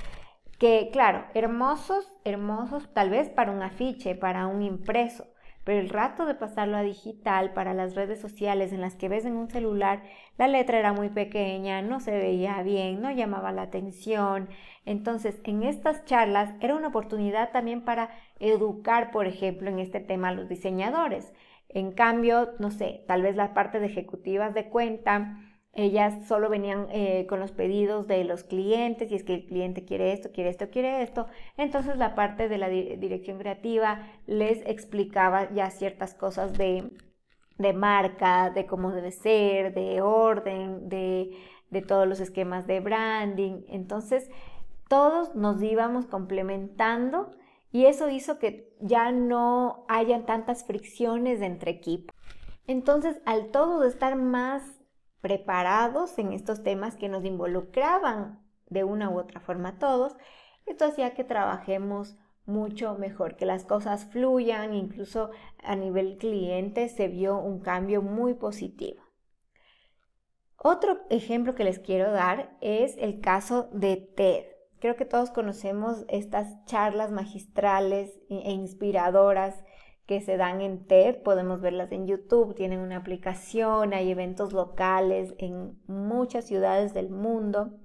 que, 0.59 0.89
claro, 0.91 1.25
hermosos, 1.33 2.11
hermosos 2.23 2.93
tal 2.93 3.09
vez 3.09 3.29
para 3.29 3.51
un 3.51 3.61
afiche, 3.61 4.15
para 4.15 4.47
un 4.47 4.61
impreso, 4.61 5.25
pero 5.63 5.79
el 5.79 5.89
rato 5.89 6.25
de 6.25 6.35
pasarlo 6.35 6.77
a 6.77 6.83
digital 6.83 7.53
para 7.53 7.73
las 7.73 7.95
redes 7.95 8.19
sociales 8.19 8.73
en 8.73 8.81
las 8.81 8.95
que 8.95 9.09
ves 9.09 9.25
en 9.25 9.35
un 9.35 9.49
celular, 9.49 10.03
la 10.37 10.47
letra 10.47 10.79
era 10.79 10.93
muy 10.93 11.09
pequeña, 11.09 11.81
no 11.81 11.99
se 11.99 12.11
veía 12.11 12.61
bien, 12.63 13.01
no 13.01 13.11
llamaba 13.11 13.51
la 13.51 13.63
atención. 13.63 14.49
Entonces, 14.85 15.39
en 15.45 15.63
estas 15.63 16.03
charlas 16.05 16.53
era 16.59 16.75
una 16.75 16.89
oportunidad 16.89 17.51
también 17.51 17.85
para 17.85 18.09
educar, 18.39 19.11
por 19.11 19.27
ejemplo, 19.27 19.69
en 19.69 19.79
este 19.79 19.99
tema 19.99 20.29
a 20.29 20.33
los 20.33 20.49
diseñadores. 20.49 21.33
En 21.69 21.91
cambio, 21.91 22.51
no 22.59 22.69
sé, 22.69 23.03
tal 23.07 23.21
vez 23.21 23.35
la 23.35 23.53
parte 23.53 23.79
de 23.79 23.87
ejecutivas 23.87 24.53
de 24.53 24.69
cuenta, 24.69 25.37
ellas 25.75 26.27
solo 26.27 26.49
venían 26.49 26.87
eh, 26.91 27.25
con 27.27 27.39
los 27.39 27.51
pedidos 27.51 28.07
de 28.07 28.23
los 28.23 28.43
clientes, 28.43 29.11
y 29.11 29.15
es 29.15 29.23
que 29.23 29.33
el 29.33 29.45
cliente 29.45 29.85
quiere 29.85 30.13
esto, 30.13 30.31
quiere 30.31 30.51
esto, 30.51 30.69
quiere 30.69 31.01
esto. 31.01 31.25
Entonces 31.57 31.97
la 31.97 32.13
parte 32.13 32.47
de 32.47 32.59
la 32.59 32.69
dirección 32.69 33.39
creativa 33.39 34.07
les 34.27 34.63
explicaba 34.67 35.51
ya 35.51 35.71
ciertas 35.71 36.13
cosas 36.13 36.53
de, 36.53 36.91
marca, 37.73 38.51
de 38.51 38.67
cómo 38.67 38.91
debe 38.91 39.11
ser, 39.11 39.73
de 39.73 40.01
orden, 40.01 40.89
de, 40.89 41.31
de 41.71 41.81
todos 41.81 42.07
los 42.07 42.19
esquemas 42.19 42.67
de 42.67 42.79
branding. 42.79 43.63
Entonces 43.67 44.29
todos 44.87 45.33
nos 45.33 45.61
íbamos 45.63 46.05
complementando 46.05 47.31
y 47.71 47.85
eso 47.85 48.09
hizo 48.09 48.37
que 48.37 48.75
ya 48.79 49.11
no 49.11 49.85
hayan 49.87 50.27
tantas 50.27 50.65
fricciones 50.65 51.41
entre 51.41 51.71
equipos. 51.71 52.15
Entonces, 52.67 53.19
al 53.25 53.49
todos 53.49 53.85
estar 53.85 54.15
más 54.15 54.82
preparados 55.23 56.19
en 56.19 56.33
estos 56.33 56.63
temas 56.63 56.97
que 56.97 57.07
nos 57.07 57.23
involucraban 57.23 58.43
de 58.67 58.83
una 58.83 59.09
u 59.09 59.17
otra 59.17 59.39
forma 59.39 59.69
a 59.69 59.79
todos, 59.79 60.17
esto 60.65 60.83
hacía 60.83 61.13
que 61.13 61.23
trabajemos 61.23 62.17
mucho 62.45 62.95
mejor, 62.95 63.37
que 63.37 63.45
las 63.45 63.63
cosas 63.63 64.03
fluyan, 64.07 64.73
incluso 64.73 65.31
a 65.63 65.77
nivel 65.77 66.17
cliente 66.17 66.89
se 66.89 67.07
vio 67.07 67.37
un 67.37 67.61
cambio 67.61 68.01
muy 68.01 68.33
positivo. 68.33 69.01
Otro 70.57 70.99
ejemplo 71.09 71.55
que 71.55 71.63
les 71.63 71.79
quiero 71.79 72.11
dar 72.11 72.57
es 72.59 72.97
el 72.97 73.21
caso 73.21 73.69
de 73.71 73.95
TED. 73.95 74.43
Creo 74.81 74.97
que 74.97 75.05
todos 75.05 75.31
conocemos 75.31 76.03
estas 76.09 76.65
charlas 76.65 77.11
magistrales 77.11 78.19
e 78.29 78.51
inspiradoras 78.51 79.63
que 80.05 80.21
se 80.21 80.37
dan 80.37 80.61
en 80.61 80.85
TED, 80.85 81.23
podemos 81.23 81.61
verlas 81.61 81.91
en 81.91 82.07
YouTube, 82.07 82.55
tienen 82.55 82.79
una 82.79 82.97
aplicación, 82.97 83.93
hay 83.93 84.11
eventos 84.11 84.51
locales 84.51 85.33
en 85.37 85.77
muchas 85.87 86.45
ciudades 86.45 86.93
del 86.93 87.09
mundo. 87.09 87.79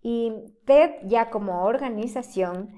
Y 0.00 0.32
TED 0.64 0.92
ya 1.04 1.30
como 1.30 1.64
organización 1.64 2.70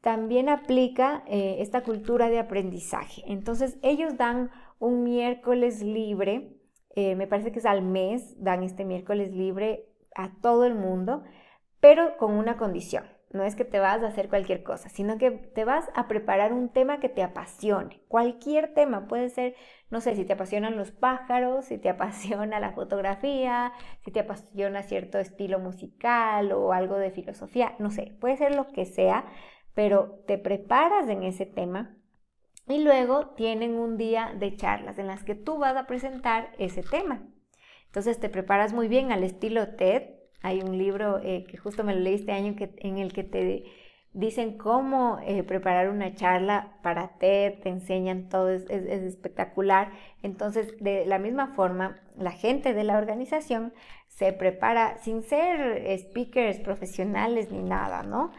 también 0.00 0.48
aplica 0.48 1.24
eh, 1.26 1.56
esta 1.60 1.82
cultura 1.82 2.28
de 2.28 2.38
aprendizaje. 2.38 3.22
Entonces 3.26 3.78
ellos 3.82 4.16
dan 4.16 4.50
un 4.78 5.02
miércoles 5.02 5.82
libre, 5.82 6.58
eh, 6.94 7.16
me 7.16 7.26
parece 7.26 7.52
que 7.52 7.58
es 7.58 7.66
al 7.66 7.82
mes, 7.82 8.34
dan 8.42 8.62
este 8.62 8.84
miércoles 8.84 9.32
libre 9.32 9.88
a 10.14 10.30
todo 10.40 10.66
el 10.66 10.74
mundo, 10.74 11.24
pero 11.80 12.16
con 12.18 12.32
una 12.34 12.56
condición. 12.56 13.13
No 13.34 13.42
es 13.44 13.56
que 13.56 13.64
te 13.64 13.80
vas 13.80 14.02
a 14.02 14.06
hacer 14.06 14.28
cualquier 14.28 14.62
cosa, 14.62 14.88
sino 14.88 15.18
que 15.18 15.32
te 15.32 15.64
vas 15.64 15.90
a 15.94 16.06
preparar 16.06 16.52
un 16.52 16.68
tema 16.68 17.00
que 17.00 17.08
te 17.08 17.22
apasione. 17.22 18.00
Cualquier 18.08 18.72
tema 18.74 19.08
puede 19.08 19.28
ser, 19.28 19.56
no 19.90 20.00
sé, 20.00 20.14
si 20.14 20.24
te 20.24 20.34
apasionan 20.34 20.76
los 20.76 20.92
pájaros, 20.92 21.64
si 21.64 21.78
te 21.78 21.88
apasiona 21.90 22.60
la 22.60 22.72
fotografía, 22.72 23.72
si 24.04 24.12
te 24.12 24.20
apasiona 24.20 24.84
cierto 24.84 25.18
estilo 25.18 25.58
musical 25.58 26.52
o 26.52 26.72
algo 26.72 26.96
de 26.96 27.10
filosofía, 27.10 27.74
no 27.80 27.90
sé, 27.90 28.16
puede 28.20 28.36
ser 28.36 28.54
lo 28.54 28.68
que 28.68 28.86
sea, 28.86 29.26
pero 29.74 30.22
te 30.26 30.38
preparas 30.38 31.08
en 31.08 31.24
ese 31.24 31.44
tema 31.44 31.96
y 32.68 32.82
luego 32.84 33.30
tienen 33.30 33.74
un 33.78 33.96
día 33.96 34.32
de 34.38 34.56
charlas 34.56 34.98
en 34.98 35.08
las 35.08 35.24
que 35.24 35.34
tú 35.34 35.58
vas 35.58 35.76
a 35.76 35.86
presentar 35.86 36.52
ese 36.58 36.82
tema. 36.82 37.26
Entonces 37.86 38.18
te 38.18 38.28
preparas 38.28 38.72
muy 38.72 38.88
bien 38.88 39.12
al 39.12 39.22
estilo 39.22 39.76
TED, 39.76 40.13
hay 40.44 40.60
un 40.60 40.76
libro 40.76 41.20
eh, 41.22 41.46
que 41.48 41.56
justo 41.56 41.84
me 41.84 41.94
lo 41.94 42.00
leí 42.00 42.16
este 42.16 42.32
año 42.32 42.54
que, 42.54 42.74
en 42.76 42.98
el 42.98 43.14
que 43.14 43.24
te 43.24 43.64
dicen 44.12 44.58
cómo 44.58 45.18
eh, 45.24 45.42
preparar 45.42 45.88
una 45.88 46.14
charla 46.14 46.76
para 46.82 47.16
TED, 47.16 47.60
te 47.62 47.70
enseñan 47.70 48.28
todo, 48.28 48.50
es, 48.50 48.68
espectacular. 48.68 49.92
Entonces, 50.22 50.76
de 50.80 51.06
la 51.06 51.18
misma 51.18 51.54
forma, 51.54 51.98
la 52.18 52.30
gente 52.30 52.74
de 52.74 52.84
la 52.84 52.98
organización 52.98 53.72
se 54.08 54.34
prepara 54.34 54.98
sin 54.98 55.22
ser 55.22 55.98
speakers 55.98 56.60
profesionales 56.60 57.50
ni 57.50 57.62
nada, 57.62 58.02
¿no? 58.02 58.30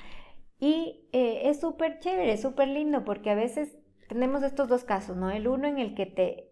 Y 0.59 1.09
eh, 1.11 1.49
es 1.49 1.59
súper 1.59 1.97
chévere, 2.01 2.33
es 2.33 2.41
súper 2.43 2.67
lindo 2.67 3.03
porque 3.03 3.31
a 3.31 3.35
veces 3.35 3.75
tenemos 4.07 4.43
estos 4.43 4.69
dos 4.69 4.83
casos, 4.83 5.17
¿no? 5.17 5.31
El 5.31 5.47
uno 5.47 5.67
en 5.67 5.79
el 5.79 5.95
que 5.95 6.05
te, 6.05 6.51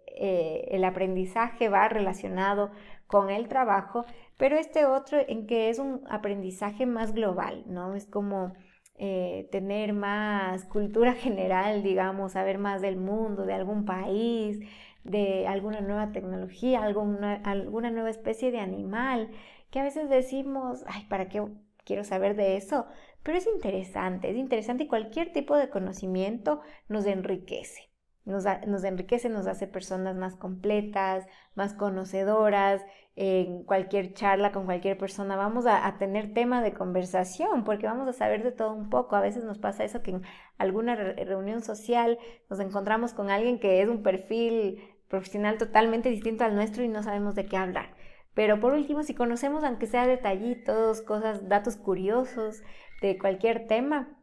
el 0.75 0.83
aprendizaje 0.83 1.69
va 1.69 1.87
relacionado 1.89 2.71
con 3.07 3.29
el 3.29 3.47
trabajo, 3.47 4.05
pero 4.37 4.57
este 4.57 4.85
otro 4.85 5.19
en 5.27 5.47
que 5.47 5.69
es 5.69 5.79
un 5.79 6.01
aprendizaje 6.09 6.85
más 6.85 7.13
global, 7.13 7.63
¿no? 7.67 7.95
Es 7.95 8.05
como 8.05 8.53
eh, 8.95 9.47
tener 9.51 9.93
más 9.93 10.65
cultura 10.65 11.13
general, 11.25 11.83
digamos, 11.83 12.33
saber 12.33 12.57
más 12.57 12.81
del 12.81 12.97
mundo, 12.97 13.45
de 13.45 13.53
algún 13.53 13.85
país, 13.85 14.59
de 15.03 15.47
alguna 15.47 15.81
nueva 15.81 16.11
tecnología, 16.11 16.83
alguna, 16.83 17.35
alguna 17.43 17.91
nueva 17.91 18.09
especie 18.09 18.51
de 18.51 18.59
animal, 18.59 19.29
que 19.71 19.79
a 19.79 19.83
veces 19.83 20.09
decimos, 20.09 20.83
ay, 20.87 21.05
¿para 21.09 21.27
qué 21.29 21.43
quiero 21.83 22.03
saber 22.03 22.35
de 22.35 22.55
eso? 22.57 22.85
Pero 23.23 23.37
es 23.37 23.47
interesante, 23.47 24.29
es 24.29 24.37
interesante 24.37 24.83
y 24.83 24.87
cualquier 24.87 25.31
tipo 25.33 25.57
de 25.57 25.69
conocimiento 25.69 26.61
nos 26.87 27.05
enriquece. 27.05 27.92
Nos, 28.25 28.45
nos, 28.67 28.83
enriquece, 28.83 29.27
nos 29.29 29.47
hace 29.47 29.67
personas 29.67 30.15
más 30.15 30.35
completas, 30.35 31.25
más 31.55 31.73
conocedoras. 31.73 32.81
En 33.15 33.63
cualquier 33.63 34.13
charla 34.13 34.51
con 34.51 34.65
cualquier 34.65 34.97
persona 34.97 35.35
vamos 35.35 35.65
a, 35.67 35.97
tener 35.99 36.33
tema 36.33 36.63
de 36.63 36.73
conversación 36.73 37.63
porque 37.63 37.85
vamos 37.85 38.07
a 38.07 38.13
saber 38.13 38.43
de 38.43 38.51
todo 38.51 38.73
un 38.73 38.89
poco. 38.89 39.15
A 39.15 39.21
veces 39.21 39.43
nos 39.43 39.59
pasa 39.59 39.83
eso 39.83 40.01
que 40.01 40.11
en 40.11 40.21
alguna 40.57 40.95
reunión 40.95 41.61
social 41.61 42.17
nos 42.49 42.59
encontramos 42.59 43.13
con 43.13 43.29
alguien 43.29 43.59
que 43.59 43.81
es 43.81 43.89
un 43.89 44.01
perfil 44.01 44.79
profesional 45.09 45.57
totalmente 45.57 46.09
distinto 46.09 46.43
al 46.43 46.55
nuestro 46.55 46.83
y 46.83 46.87
no 46.87 47.03
sabemos 47.03 47.35
de 47.35 47.45
qué 47.45 47.57
hablar. 47.57 47.93
Pero 48.33 48.59
por 48.59 48.73
último, 48.73 49.03
si 49.03 49.13
conocemos 49.13 49.63
aunque 49.63 49.85
sea 49.85 50.07
detallitos, 50.07 51.01
cosas, 51.01 51.47
datos 51.47 51.75
curiosos 51.75 52.63
de 53.01 53.17
cualquier 53.19 53.67
tema, 53.67 54.17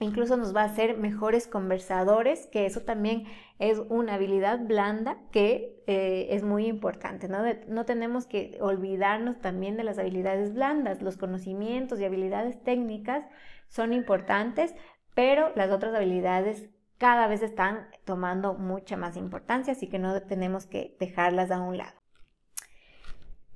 incluso 0.00 0.36
nos 0.36 0.54
va 0.54 0.62
a 0.62 0.66
hacer 0.66 0.96
mejores 0.96 1.46
conversadores, 1.46 2.46
que 2.46 2.66
eso 2.66 2.80
también 2.82 3.24
es 3.58 3.78
una 3.88 4.14
habilidad 4.14 4.60
blanda 4.60 5.18
que 5.30 5.82
eh, 5.86 6.28
es 6.30 6.42
muy 6.42 6.66
importante. 6.66 7.28
¿no? 7.28 7.38
no 7.68 7.84
tenemos 7.84 8.26
que 8.26 8.58
olvidarnos 8.60 9.40
también 9.40 9.76
de 9.76 9.84
las 9.84 9.98
habilidades 9.98 10.52
blandas. 10.54 11.02
Los 11.02 11.16
conocimientos 11.16 12.00
y 12.00 12.04
habilidades 12.04 12.62
técnicas 12.62 13.24
son 13.68 13.92
importantes, 13.92 14.74
pero 15.14 15.52
las 15.54 15.70
otras 15.70 15.94
habilidades 15.94 16.68
cada 16.98 17.26
vez 17.26 17.42
están 17.42 17.88
tomando 18.04 18.54
mucha 18.54 18.96
más 18.96 19.16
importancia, 19.16 19.72
así 19.72 19.88
que 19.88 19.98
no 19.98 20.22
tenemos 20.22 20.66
que 20.66 20.96
dejarlas 21.00 21.50
a 21.50 21.60
un 21.60 21.78
lado. 21.78 21.98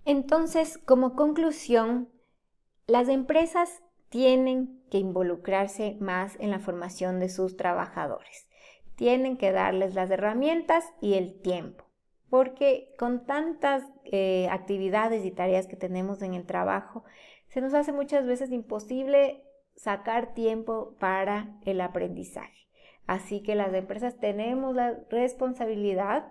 Entonces, 0.05 0.79
como 0.79 1.15
conclusión, 1.15 2.09
las 2.87 3.09
empresas 3.09 3.83
tienen 4.09 4.83
que 4.91 4.99
involucrarse 4.99 5.97
más 6.01 6.37
en 6.41 6.51
la 6.51 6.59
formación 6.59 7.21
de 7.21 7.29
sus 7.29 7.57
trabajadores. 7.57 8.49
Tienen 8.97 9.37
que 9.37 9.53
darles 9.53 9.95
las 9.95 10.11
herramientas 10.11 10.85
y 11.01 11.15
el 11.15 11.41
tiempo, 11.41 11.85
porque 12.31 12.95
con 12.99 13.27
tantas 13.27 13.85
eh, 14.05 14.49
actividades 14.51 15.25
y 15.25 15.31
tareas 15.31 15.67
que 15.67 15.77
tenemos 15.77 16.23
en 16.23 16.35
el 16.35 16.47
trabajo, 16.47 17.05
se 17.49 17.61
nos 17.61 17.75
hace 17.75 17.93
muchas 17.93 18.27
veces 18.27 18.51
imposible 18.51 19.45
sacar 19.77 20.35
tiempo 20.35 20.97
para 20.99 21.59
el 21.65 21.81
aprendizaje. 21.81 22.67
Así 23.07 23.43
que 23.43 23.55
las 23.55 23.73
empresas 23.73 24.19
tenemos 24.19 24.75
la 24.75 24.99
responsabilidad 25.11 26.31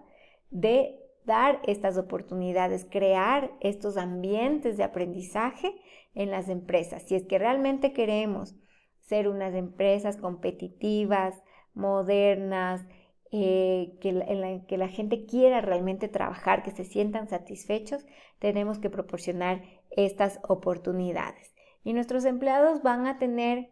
de 0.51 0.99
dar 1.25 1.59
estas 1.65 1.97
oportunidades, 1.97 2.85
crear 2.89 3.51
estos 3.59 3.97
ambientes 3.97 4.77
de 4.77 4.83
aprendizaje 4.83 5.73
en 6.17 6.31
las 6.31 6.49
empresas. 6.49 7.03
Si 7.03 7.13
es 7.13 7.25
que 7.25 7.37
realmente 7.37 7.93
queremos 7.93 8.55
ser 9.01 9.29
unas 9.29 9.53
empresas 9.53 10.17
competitivas, 10.17 11.43
modernas, 11.75 12.85
eh, 13.31 13.95
que, 14.01 14.09
en 14.09 14.65
que 14.65 14.77
la 14.77 14.87
gente 14.87 15.27
quiera 15.27 15.61
realmente 15.61 16.07
trabajar, 16.07 16.63
que 16.63 16.71
se 16.71 16.85
sientan 16.85 17.29
satisfechos, 17.29 18.03
tenemos 18.39 18.79
que 18.79 18.89
proporcionar 18.89 19.61
estas 19.91 20.39
oportunidades. 20.47 21.53
Y 21.83 21.93
nuestros 21.93 22.25
empleados 22.25 22.81
van 22.81 23.05
a 23.05 23.19
tener 23.19 23.69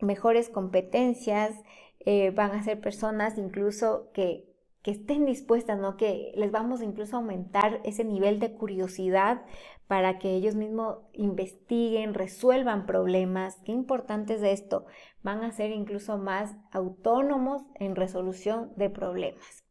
mejores 0.00 0.48
competencias, 0.48 1.52
eh, 2.00 2.30
van 2.30 2.52
a 2.52 2.62
ser 2.62 2.80
personas 2.80 3.36
incluso 3.36 4.10
que 4.14 4.45
que 4.86 4.92
estén 4.92 5.24
dispuestas, 5.26 5.80
¿no? 5.80 5.96
Que 5.96 6.30
les 6.36 6.52
vamos 6.52 6.80
incluso 6.80 7.16
a 7.16 7.18
aumentar 7.18 7.80
ese 7.82 8.04
nivel 8.04 8.38
de 8.38 8.52
curiosidad 8.52 9.42
para 9.88 10.20
que 10.20 10.36
ellos 10.36 10.54
mismos 10.54 10.98
investiguen, 11.12 12.14
resuelvan 12.14 12.86
problemas. 12.86 13.56
Qué 13.64 13.72
importante 13.72 14.34
es 14.34 14.44
esto. 14.44 14.86
Van 15.24 15.42
a 15.42 15.50
ser 15.50 15.72
incluso 15.72 16.18
más 16.18 16.54
autónomos 16.70 17.64
en 17.74 17.96
resolución 17.96 18.70
de 18.76 18.88
problemas. 18.88 19.64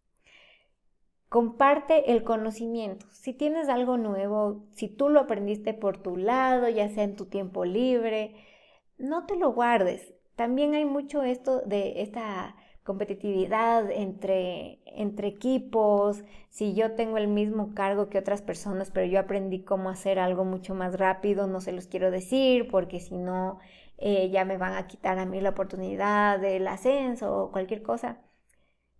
Comparte 1.29 2.11
el 2.11 2.25
conocimiento. 2.25 3.05
Si 3.11 3.31
tienes 3.33 3.69
algo 3.69 3.95
nuevo, 3.95 4.65
si 4.71 4.89
tú 4.89 5.07
lo 5.07 5.21
aprendiste 5.21 5.73
por 5.73 5.97
tu 5.97 6.17
lado, 6.17 6.67
ya 6.67 6.89
sea 6.89 7.05
en 7.05 7.15
tu 7.15 7.27
tiempo 7.27 7.63
libre, 7.63 8.35
no 8.97 9.25
te 9.27 9.37
lo 9.37 9.53
guardes. 9.53 10.13
También 10.35 10.73
hay 10.73 10.83
mucho 10.83 11.23
esto 11.23 11.61
de 11.61 12.01
esta 12.01 12.57
competitividad 12.85 13.91
entre, 13.91 14.79
entre 14.85 15.27
equipos, 15.29 16.23
si 16.49 16.73
yo 16.75 16.93
tengo 16.95 17.17
el 17.17 17.27
mismo 17.27 17.73
cargo 17.75 18.09
que 18.09 18.19
otras 18.19 18.41
personas, 18.41 18.91
pero 18.91 19.07
yo 19.07 19.19
aprendí 19.19 19.63
cómo 19.63 19.89
hacer 19.89 20.19
algo 20.19 20.45
mucho 20.45 20.75
más 20.75 20.97
rápido, 20.99 21.47
no 21.47 21.61
se 21.61 21.73
los 21.73 21.87
quiero 21.87 22.11
decir 22.11 22.69
porque 22.69 22.99
si 23.01 23.17
no 23.17 23.59
eh, 23.97 24.29
ya 24.31 24.45
me 24.45 24.57
van 24.57 24.75
a 24.75 24.87
quitar 24.87 25.19
a 25.19 25.25
mí 25.25 25.41
la 25.41 25.49
oportunidad 25.51 26.39
del 26.39 26.67
ascenso 26.67 27.35
o 27.45 27.51
cualquier 27.51 27.83
cosa. 27.83 28.19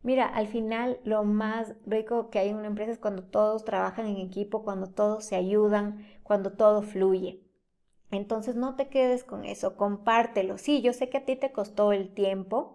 Mira, 0.04 0.25
al 0.27 0.48
final 0.48 1.00
lo 1.04 1.24
más 1.25 1.74
rico 1.86 2.30
que 2.30 2.39
hay 2.39 2.50
en 2.50 2.58
una 2.58 2.68
empresa 2.68 2.92
es 2.92 3.00
cuando 3.00 3.24
todos 3.24 3.65
trabajan 3.65 4.08
en 4.08 4.18
equipo, 4.18 4.63
cuando 4.63 4.88
todos 4.88 5.25
se 5.25 5.36
ayudan, 5.36 6.06
cuando 6.24 6.51
todo 6.54 6.82
fluye. 6.84 7.42
Entonces 8.12 8.56
no 8.56 8.75
te 8.75 8.88
quedes 8.89 9.24
con 9.24 9.46
eso, 9.46 9.75
compártelo. 9.77 10.58
Sí, 10.58 10.82
yo 10.82 10.94
sé 10.94 11.10
que 11.10 11.18
a 11.18 11.25
ti 11.25 11.36
te 11.36 11.51
costó 11.51 11.92
el 11.94 12.13
tiempo, 12.13 12.75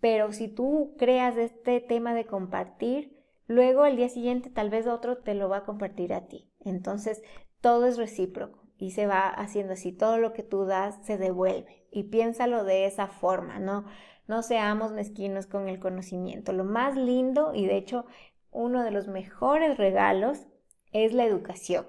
pero 0.00 0.32
si 0.32 0.48
tú 0.48 0.94
creas 0.98 1.36
este 1.36 1.80
tema 1.80 2.14
de 2.14 2.26
compartir, 2.26 3.16
luego 3.46 3.82
al 3.82 3.96
día 3.96 4.08
siguiente 4.08 4.50
tal 4.50 4.70
vez 4.70 4.86
otro 4.86 5.18
te 5.18 5.34
lo 5.34 5.48
va 5.48 5.58
a 5.58 5.64
compartir 5.64 6.12
a 6.12 6.26
ti. 6.26 6.50
Entonces, 6.60 7.22
todo 7.60 7.86
es 7.86 7.96
recíproco 7.96 8.66
y 8.78 8.90
se 8.90 9.06
va 9.06 9.28
haciendo 9.28 9.72
así. 9.72 9.92
Todo 9.92 10.18
lo 10.18 10.32
que 10.32 10.42
tú 10.42 10.64
das 10.64 11.04
se 11.04 11.18
devuelve. 11.18 11.86
Y 11.90 12.04
piénsalo 12.04 12.64
de 12.64 12.86
esa 12.86 13.06
forma, 13.06 13.58
¿no? 13.58 13.86
No 14.28 14.42
seamos 14.42 14.92
mezquinos 14.92 15.46
con 15.46 15.68
el 15.68 15.78
conocimiento. 15.78 16.52
Lo 16.52 16.64
más 16.64 16.96
lindo 16.96 17.52
y 17.54 17.66
de 17.66 17.76
hecho 17.76 18.06
uno 18.50 18.82
de 18.82 18.90
los 18.90 19.06
mejores 19.08 19.76
regalos 19.76 20.46
es 20.92 21.12
la 21.12 21.24
educación. 21.24 21.86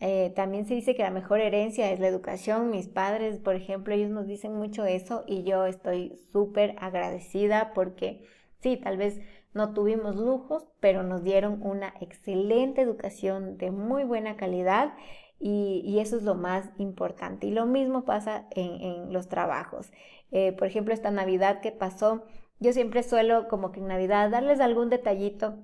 Eh, 0.00 0.32
también 0.34 0.66
se 0.66 0.74
dice 0.74 0.94
que 0.94 1.02
la 1.02 1.10
mejor 1.10 1.40
herencia 1.40 1.92
es 1.92 2.00
la 2.00 2.08
educación. 2.08 2.70
Mis 2.70 2.88
padres, 2.88 3.38
por 3.38 3.54
ejemplo, 3.54 3.94
ellos 3.94 4.10
nos 4.10 4.26
dicen 4.26 4.54
mucho 4.54 4.86
eso 4.86 5.24
y 5.26 5.42
yo 5.44 5.66
estoy 5.66 6.16
súper 6.32 6.74
agradecida 6.78 7.72
porque 7.74 8.24
sí, 8.60 8.78
tal 8.78 8.96
vez 8.96 9.20
no 9.52 9.74
tuvimos 9.74 10.16
lujos, 10.16 10.66
pero 10.80 11.02
nos 11.02 11.22
dieron 11.22 11.60
una 11.62 11.92
excelente 12.00 12.80
educación 12.80 13.58
de 13.58 13.70
muy 13.70 14.04
buena 14.04 14.36
calidad 14.36 14.94
y, 15.38 15.98
eso 16.00 16.16
es 16.16 16.22
lo 16.22 16.34
más 16.34 16.70
importante. 16.78 17.46
Y 17.46 17.50
lo 17.50 17.66
mismo 17.66 18.04
pasa 18.04 18.46
en, 18.50 19.12
los 19.12 19.28
trabajos. 19.28 19.90
Eh, 20.30 20.52
por 20.52 20.68
ejemplo, 20.68 20.94
esta 20.94 21.10
Navidad 21.10 21.60
que 21.60 21.72
pasó, 21.72 22.24
yo 22.58 22.72
siempre 22.72 23.02
suelo 23.02 23.48
como 23.48 23.72
que 23.72 23.80
en 23.80 23.88
Navidad 23.88 24.30
darles 24.30 24.60
algún 24.60 24.90
detallito 24.90 25.58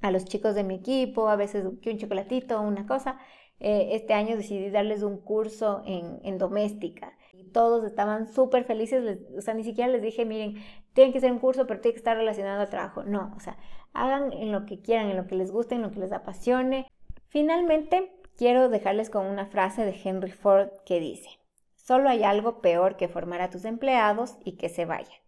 a 0.00 0.10
los 0.10 0.24
chicos 0.24 0.54
de 0.54 0.64
mi 0.64 0.76
equipo, 0.76 1.28
a 1.28 1.36
veces 1.36 1.64
un 1.66 1.98
chocolatito, 1.98 2.60
una 2.60 2.86
cosa. 2.86 3.18
Eh, 3.60 3.90
este 3.92 4.14
año 4.14 4.36
decidí 4.36 4.70
darles 4.70 5.02
un 5.02 5.18
curso 5.18 5.82
en, 5.84 6.38
doméstica 6.38 7.12
y 7.34 7.44
todos 7.44 7.84
estaban 7.84 8.26
súper 8.26 8.64
felices, 8.64 9.20
o 9.36 9.40
sea, 9.42 9.52
ni 9.52 9.64
siquiera 9.64 9.92
les 9.92 10.00
dije, 10.00 10.24
miren, 10.24 10.56
tienen 10.94 11.12
que 11.12 11.20
ser 11.20 11.30
un 11.30 11.38
curso, 11.38 11.66
pero 11.66 11.80
tiene 11.80 11.92
que 11.92 11.98
estar 11.98 12.16
relacionado 12.16 12.62
al 12.62 12.70
trabajo. 12.70 13.02
No, 13.04 13.34
o 13.36 13.40
sea, 13.40 13.58
hagan 13.92 14.32
en 14.32 14.50
lo 14.50 14.64
que 14.64 14.80
quieran, 14.80 15.10
en 15.10 15.16
lo 15.18 15.26
que 15.26 15.36
les 15.36 15.52
guste, 15.52 15.74
en 15.74 15.82
lo 15.82 15.90
que 15.90 16.00
les 16.00 16.12
apasione. 16.12 16.86
Finalmente, 17.28 18.10
quiero 18.34 18.70
dejarles 18.70 19.10
con 19.10 19.26
una 19.26 19.44
frase 19.44 19.84
de 19.84 19.94
Henry 20.02 20.32
Ford 20.32 20.70
que 20.86 20.98
dice, 20.98 21.28
solo 21.76 22.08
hay 22.08 22.24
algo 22.24 22.62
peor 22.62 22.96
que 22.96 23.08
formar 23.08 23.42
a 23.42 23.50
tus 23.50 23.66
empleados 23.66 24.38
y 24.42 24.56
que 24.56 24.70
se 24.70 24.86
vayan, 24.86 25.20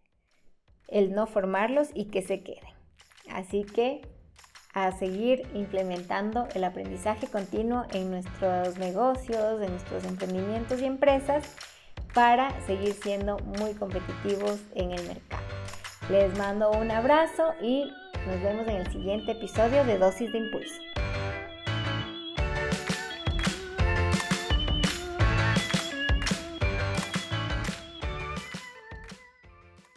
el 0.87 1.13
no 1.13 1.27
formarlos 1.27 1.91
y 1.93 2.05
que 2.05 2.23
se 2.23 2.41
queden. 2.41 2.73
Así 3.29 3.63
que 3.63 4.01
a 4.73 4.91
seguir 4.91 5.47
implementando 5.53 6.47
el 6.55 6.63
aprendizaje 6.63 7.27
continuo 7.27 7.85
en 7.91 8.09
nuestros 8.09 8.77
negocios, 8.77 9.61
en 9.61 9.71
nuestros 9.71 10.03
emprendimientos 10.05 10.81
y 10.81 10.85
empresas 10.85 11.43
para 12.13 12.59
seguir 12.65 12.93
siendo 12.93 13.37
muy 13.39 13.73
competitivos 13.73 14.59
en 14.75 14.91
el 14.91 15.07
mercado. 15.07 15.43
Les 16.09 16.37
mando 16.37 16.71
un 16.71 16.91
abrazo 16.91 17.53
y 17.61 17.85
nos 18.27 18.41
vemos 18.41 18.67
en 18.67 18.77
el 18.77 18.91
siguiente 18.91 19.31
episodio 19.33 19.83
de 19.85 19.97
Dosis 19.97 20.31
de 20.31 20.39
Impulso. 20.39 20.92